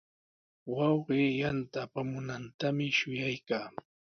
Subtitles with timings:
[0.75, 3.67] Wawqii yanta apamunantami shuyaykaa.